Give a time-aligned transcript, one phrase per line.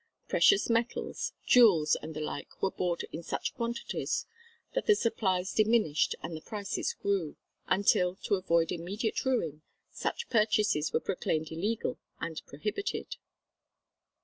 [0.27, 4.25] Precious metals, jewels, and such like were bought in such quantities
[4.73, 9.61] that the supplies diminished and the prices grew, until to avoid immediate ruin,
[9.91, 13.17] such purchases were proclaimed illegal and prohibited.